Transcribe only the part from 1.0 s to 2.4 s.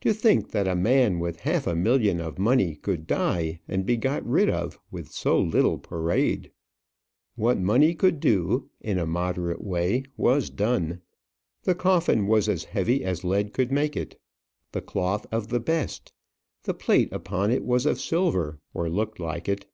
with half a million of